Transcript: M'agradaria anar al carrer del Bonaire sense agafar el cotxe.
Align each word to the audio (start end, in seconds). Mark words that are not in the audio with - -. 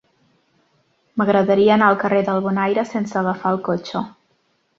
M'agradaria 1.21 1.75
anar 1.75 1.89
al 1.93 1.99
carrer 2.05 2.23
del 2.31 2.41
Bonaire 2.47 2.87
sense 2.93 3.21
agafar 3.23 3.53
el 3.53 3.61
cotxe. 3.71 4.05